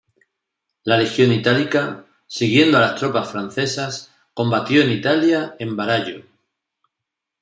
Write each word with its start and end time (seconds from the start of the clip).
La 0.83 0.97
Legión 0.97 1.31
Italica, 1.31 2.07
siguiendo 2.25 2.79
a 2.79 2.81
las 2.81 2.95
tropas 2.95 3.29
francesas, 3.29 4.11
combatió 4.33 4.81
en 4.81 4.89
Italia 4.93 5.55
en 5.59 5.75
Varallo. 5.75 6.23